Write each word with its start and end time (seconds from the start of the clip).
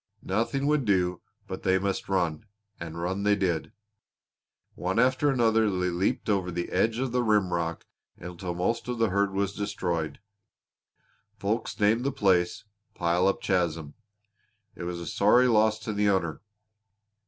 Nothing 0.23 0.65
would 0.65 0.83
do 0.83 1.21
but 1.47 1.61
they 1.61 1.77
must 1.77 2.09
run 2.09 2.47
and 2.79 2.99
run 2.99 3.21
they 3.21 3.35
did. 3.35 3.71
One 4.73 4.97
after 4.97 5.29
another 5.29 5.69
they 5.69 5.91
leaped 5.91 6.27
over 6.27 6.49
the 6.49 6.69
edge 6.71 6.97
of 6.97 7.11
the 7.11 7.21
rimrock 7.21 7.85
until 8.17 8.55
most 8.55 8.87
of 8.87 8.97
the 8.97 9.09
flock 9.11 9.31
was 9.31 9.53
destroyed. 9.53 10.19
Folks 11.37 11.79
named 11.79 12.03
the 12.03 12.11
place 12.11 12.63
'Pile 12.95 13.27
Up 13.27 13.43
Chasm.' 13.43 13.93
It 14.73 14.85
was 14.85 14.99
a 14.99 15.05
sorry 15.05 15.47
loss 15.47 15.77
to 15.81 15.93
the 15.93 16.09
owner." 16.09 16.41